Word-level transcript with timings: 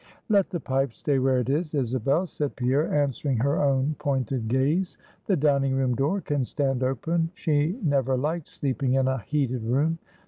"Let 0.29 0.49
the 0.49 0.59
pipe 0.59 0.95
stay 0.95 1.19
where 1.19 1.37
it 1.37 1.47
is, 1.47 1.75
Isabel," 1.75 2.25
said 2.25 2.55
Pierre, 2.55 2.91
answering 2.91 3.37
her 3.37 3.61
own 3.61 3.95
pointed 3.99 4.47
gaze. 4.47 4.97
"The 5.27 5.35
dining 5.35 5.75
room 5.75 5.93
door 5.93 6.21
can 6.21 6.43
stand 6.43 6.81
open. 6.81 7.29
She 7.35 7.77
never 7.83 8.17
liked 8.17 8.47
sleeping 8.47 8.95
in 8.95 9.07
a 9.07 9.19
heated 9.19 9.61
room. 9.63 9.99